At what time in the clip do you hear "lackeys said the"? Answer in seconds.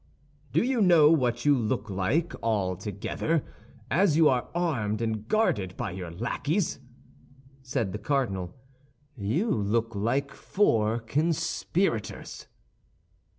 6.09-7.99